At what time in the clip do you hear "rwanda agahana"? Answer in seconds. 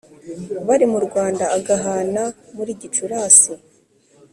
1.05-2.23